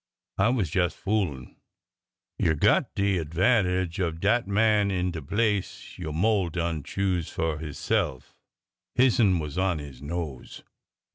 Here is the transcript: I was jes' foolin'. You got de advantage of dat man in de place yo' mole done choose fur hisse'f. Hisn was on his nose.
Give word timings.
I 0.39 0.49
was 0.49 0.73
jes' 0.73 0.95
foolin'. 0.95 1.57
You 2.39 2.55
got 2.55 2.95
de 2.95 3.19
advantage 3.19 3.99
of 3.99 4.19
dat 4.19 4.47
man 4.47 4.89
in 4.89 5.11
de 5.11 5.21
place 5.21 5.93
yo' 5.99 6.11
mole 6.11 6.49
done 6.49 6.81
choose 6.81 7.29
fur 7.29 7.59
hisse'f. 7.59 8.33
Hisn 8.95 9.37
was 9.37 9.59
on 9.59 9.77
his 9.77 10.01
nose. 10.01 10.63